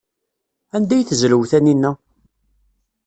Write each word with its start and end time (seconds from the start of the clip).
Anda 0.75 0.93
ay 0.95 1.03
tezrew 1.07 1.43
Taninna? 1.51 1.91